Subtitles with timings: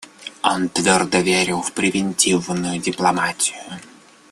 [0.41, 3.61] Он твердо верил в превентивную дипломатию.